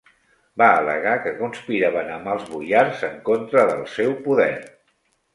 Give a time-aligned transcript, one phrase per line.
[0.59, 4.49] Va al·legar que conspiraven amb els boiars en contra del seu poder.